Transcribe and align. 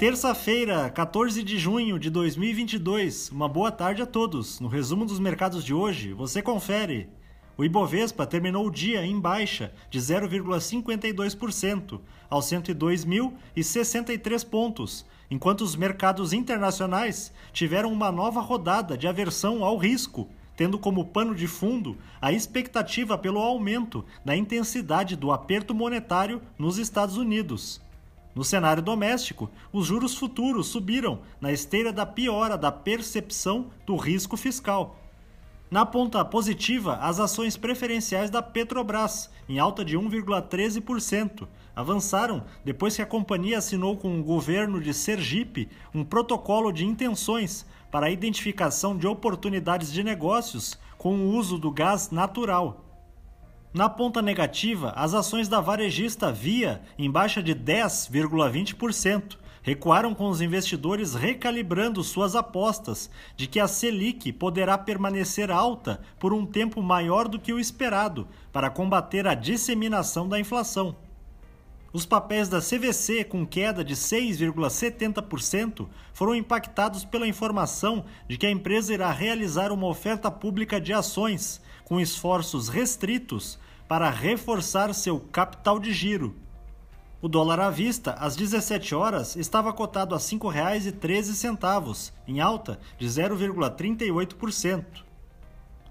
Terça-feira, 0.00 0.88
14 0.88 1.42
de 1.42 1.58
junho 1.58 1.98
de 1.98 2.08
2022. 2.08 3.30
Uma 3.30 3.46
boa 3.46 3.70
tarde 3.70 4.00
a 4.00 4.06
todos. 4.06 4.58
No 4.58 4.66
resumo 4.66 5.04
dos 5.04 5.18
mercados 5.18 5.62
de 5.62 5.74
hoje, 5.74 6.14
você 6.14 6.40
confere. 6.40 7.10
O 7.54 7.66
Ibovespa 7.66 8.24
terminou 8.24 8.66
o 8.66 8.70
dia 8.70 9.04
em 9.04 9.20
baixa 9.20 9.74
de 9.90 9.98
0,52% 9.98 12.00
aos 12.30 12.46
102.063 12.46 14.48
pontos, 14.48 15.04
enquanto 15.30 15.60
os 15.60 15.76
mercados 15.76 16.32
internacionais 16.32 17.30
tiveram 17.52 17.92
uma 17.92 18.10
nova 18.10 18.40
rodada 18.40 18.96
de 18.96 19.06
aversão 19.06 19.62
ao 19.62 19.76
risco, 19.76 20.30
tendo 20.56 20.78
como 20.78 21.08
pano 21.08 21.34
de 21.34 21.46
fundo 21.46 21.98
a 22.22 22.32
expectativa 22.32 23.18
pelo 23.18 23.38
aumento 23.38 24.02
da 24.24 24.34
intensidade 24.34 25.14
do 25.14 25.30
aperto 25.30 25.74
monetário 25.74 26.40
nos 26.58 26.78
Estados 26.78 27.18
Unidos. 27.18 27.82
No 28.34 28.44
cenário 28.44 28.82
doméstico, 28.82 29.50
os 29.72 29.86
juros 29.86 30.14
futuros 30.14 30.68
subiram 30.68 31.20
na 31.40 31.50
esteira 31.52 31.92
da 31.92 32.06
piora 32.06 32.56
da 32.56 32.70
percepção 32.70 33.70
do 33.84 33.96
risco 33.96 34.36
fiscal. 34.36 34.96
Na 35.70 35.86
ponta 35.86 36.24
positiva, 36.24 36.96
as 36.96 37.20
ações 37.20 37.56
preferenciais 37.56 38.28
da 38.28 38.42
Petrobras, 38.42 39.30
em 39.48 39.60
alta 39.60 39.84
de 39.84 39.96
1,13%, 39.96 41.46
avançaram 41.76 42.44
depois 42.64 42.96
que 42.96 43.02
a 43.02 43.06
companhia 43.06 43.58
assinou 43.58 43.96
com 43.96 44.18
o 44.18 44.22
governo 44.22 44.80
de 44.80 44.92
Sergipe 44.92 45.68
um 45.94 46.04
protocolo 46.04 46.72
de 46.72 46.84
intenções 46.84 47.64
para 47.90 48.06
a 48.06 48.10
identificação 48.10 48.96
de 48.96 49.06
oportunidades 49.06 49.92
de 49.92 50.02
negócios 50.02 50.76
com 50.98 51.14
o 51.14 51.36
uso 51.36 51.56
do 51.56 51.70
gás 51.70 52.10
natural. 52.10 52.89
Na 53.72 53.88
ponta 53.88 54.20
negativa, 54.20 54.92
as 54.96 55.14
ações 55.14 55.46
da 55.46 55.60
varejista 55.60 56.32
Via, 56.32 56.82
em 56.98 57.08
baixa 57.08 57.40
de 57.40 57.54
10,20%, 57.54 59.38
recuaram 59.62 60.12
com 60.12 60.28
os 60.28 60.40
investidores 60.40 61.14
recalibrando 61.14 62.02
suas 62.02 62.34
apostas 62.34 63.08
de 63.36 63.46
que 63.46 63.60
a 63.60 63.68
Selic 63.68 64.32
poderá 64.32 64.76
permanecer 64.76 65.52
alta 65.52 66.00
por 66.18 66.32
um 66.32 66.44
tempo 66.44 66.82
maior 66.82 67.28
do 67.28 67.38
que 67.38 67.52
o 67.52 67.60
esperado 67.60 68.26
para 68.52 68.70
combater 68.70 69.24
a 69.28 69.34
disseminação 69.34 70.28
da 70.28 70.40
inflação. 70.40 70.96
Os 71.92 72.06
papéis 72.06 72.48
da 72.48 72.60
CVC, 72.60 73.24
com 73.24 73.44
queda 73.44 73.82
de 73.82 73.96
6,70%, 73.96 75.88
foram 76.12 76.36
impactados 76.36 77.04
pela 77.04 77.26
informação 77.26 78.04
de 78.28 78.38
que 78.38 78.46
a 78.46 78.50
empresa 78.50 78.94
irá 78.94 79.10
realizar 79.10 79.72
uma 79.72 79.88
oferta 79.88 80.30
pública 80.30 80.80
de 80.80 80.92
ações, 80.92 81.60
com 81.84 81.98
esforços 81.98 82.68
restritos 82.68 83.58
para 83.88 84.08
reforçar 84.08 84.94
seu 84.94 85.18
capital 85.18 85.80
de 85.80 85.92
giro. 85.92 86.36
O 87.20 87.28
dólar 87.28 87.58
à 87.58 87.68
vista, 87.70 88.12
às 88.12 88.36
17 88.36 88.94
horas, 88.94 89.34
estava 89.34 89.72
cotado 89.72 90.14
a 90.14 90.18
R$ 90.18 90.22
5,13, 90.22 92.12
em 92.28 92.40
alta 92.40 92.78
de 92.96 93.06
0,38%. 93.06 94.84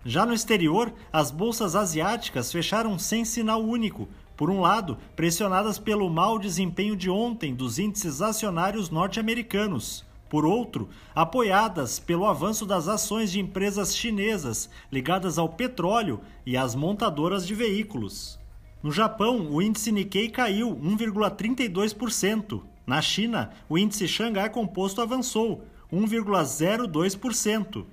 Já 0.05 0.25
no 0.25 0.33
exterior, 0.33 0.93
as 1.11 1.29
bolsas 1.29 1.75
asiáticas 1.75 2.51
fecharam 2.53 2.97
sem 2.97 3.25
sinal 3.25 3.61
único, 3.61 4.07
por 4.39 4.49
um 4.49 4.61
lado, 4.61 4.97
pressionadas 5.17 5.77
pelo 5.77 6.09
mau 6.09 6.39
desempenho 6.39 6.95
de 6.95 7.09
ontem 7.09 7.53
dos 7.53 7.77
índices 7.77 8.21
acionários 8.21 8.89
norte-americanos. 8.89 10.05
Por 10.29 10.45
outro, 10.45 10.87
apoiadas 11.13 11.99
pelo 11.99 12.25
avanço 12.25 12.65
das 12.65 12.87
ações 12.87 13.33
de 13.33 13.41
empresas 13.41 13.93
chinesas 13.93 14.69
ligadas 14.89 15.37
ao 15.37 15.49
petróleo 15.49 16.21
e 16.45 16.55
às 16.55 16.73
montadoras 16.73 17.45
de 17.45 17.53
veículos. 17.53 18.39
No 18.81 18.93
Japão, 18.93 19.51
o 19.51 19.61
índice 19.61 19.91
Nikkei 19.91 20.29
caiu 20.29 20.73
1,32%. 20.73 22.63
Na 22.87 23.01
China, 23.01 23.49
o 23.67 23.77
índice 23.77 24.07
Xangai 24.07 24.49
Composto 24.49 25.01
avançou 25.01 25.65
1,02%. 25.91 27.85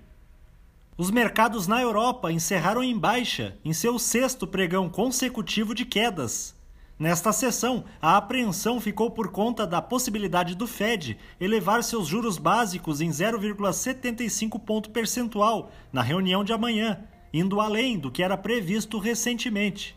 Os 0.99 1.11
mercados 1.11 1.67
na 1.67 1.83
Europa 1.83 2.33
encerraram 2.33 2.83
em 2.83 2.99
baixa 2.99 3.59
em 3.63 3.71
seu 3.75 3.99
sexto 3.99 4.47
pregão 4.47 4.89
consecutivo 4.89 5.75
de 5.75 5.85
quedas. 5.85 6.57
Nesta 6.99 7.33
sessão, 7.33 7.85
a 8.01 8.17
apreensão 8.17 8.81
ficou 8.81 9.11
por 9.11 9.29
conta 9.29 9.67
da 9.67 9.83
possibilidade 9.83 10.55
do 10.55 10.67
Fed 10.67 11.19
elevar 11.39 11.85
seus 11.85 12.07
juros 12.09 12.39
básicos 12.39 13.03
em 13.03 13.11
0,75 13.11 14.59
ponto 14.59 14.89
percentual 14.89 15.71
na 15.93 16.01
reunião 16.01 16.43
de 16.43 16.55
amanhã, 16.55 17.05
indo 17.31 17.61
além 17.61 17.99
do 17.99 18.11
que 18.11 18.23
era 18.23 18.39
previsto 18.39 18.99
recentemente. 18.99 19.95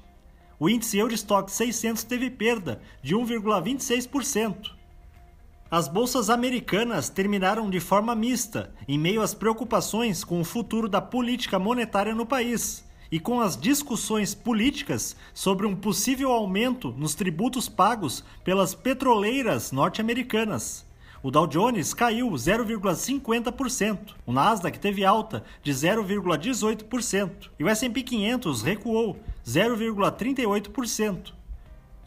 O 0.59 0.69
índice 0.69 0.97
Eurostock 0.97 1.49
600 1.49 2.03
teve 2.03 2.29
perda 2.29 2.81
de 3.01 3.15
1,26%. 3.15 4.78
As 5.71 5.87
bolsas 5.87 6.31
americanas 6.31 7.09
terminaram 7.09 7.69
de 7.69 7.79
forma 7.79 8.15
mista, 8.15 8.73
em 8.87 8.97
meio 8.97 9.21
às 9.21 9.35
preocupações 9.35 10.23
com 10.23 10.41
o 10.41 10.43
futuro 10.43 10.89
da 10.89 10.99
política 10.99 11.59
monetária 11.59 12.15
no 12.15 12.25
país 12.25 12.83
e 13.11 13.19
com 13.19 13.39
as 13.39 13.55
discussões 13.55 14.33
políticas 14.33 15.15
sobre 15.31 15.67
um 15.67 15.75
possível 15.75 16.31
aumento 16.31 16.91
nos 16.97 17.13
tributos 17.13 17.69
pagos 17.69 18.23
pelas 18.43 18.73
petroleiras 18.73 19.71
norte-americanas. 19.71 20.87
O 21.21 21.29
Dow 21.29 21.45
Jones 21.45 21.93
caiu 21.93 22.31
0,50%, 22.31 24.15
o 24.25 24.31
Nasdaq 24.31 24.79
teve 24.79 25.05
alta 25.05 25.43
de 25.61 25.71
0,18% 25.71 27.51
e 27.59 27.63
o 27.63 27.69
S&P 27.69 28.01
500 28.01 28.63
recuou 28.63 29.19
0,38%. 29.45 31.37